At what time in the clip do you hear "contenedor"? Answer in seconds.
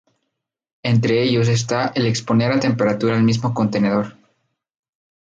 3.53-4.17